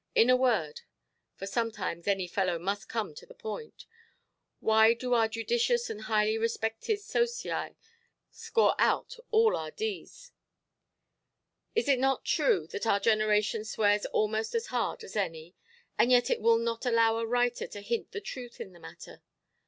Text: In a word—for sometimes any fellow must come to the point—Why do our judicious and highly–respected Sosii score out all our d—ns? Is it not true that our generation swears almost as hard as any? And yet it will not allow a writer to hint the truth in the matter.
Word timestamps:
In 0.15 0.31
a 0.31 0.35
word—for 0.35 1.45
sometimes 1.45 2.07
any 2.07 2.27
fellow 2.27 2.57
must 2.57 2.89
come 2.89 3.13
to 3.13 3.25
the 3.27 3.35
point—Why 3.35 4.95
do 4.95 5.13
our 5.13 5.27
judicious 5.27 5.91
and 5.91 6.01
highly–respected 6.05 6.97
Sosii 6.97 7.75
score 8.31 8.73
out 8.79 9.17
all 9.29 9.55
our 9.55 9.69
d—ns? 9.69 10.31
Is 11.75 11.87
it 11.87 11.99
not 11.99 12.25
true 12.25 12.65
that 12.71 12.87
our 12.87 12.99
generation 12.99 13.63
swears 13.63 14.07
almost 14.07 14.55
as 14.55 14.65
hard 14.73 15.03
as 15.03 15.15
any? 15.15 15.53
And 15.99 16.09
yet 16.11 16.31
it 16.31 16.41
will 16.41 16.57
not 16.57 16.83
allow 16.87 17.17
a 17.19 17.27
writer 17.27 17.67
to 17.67 17.81
hint 17.81 18.11
the 18.11 18.21
truth 18.21 18.59
in 18.59 18.73
the 18.73 18.79
matter. 18.79 19.21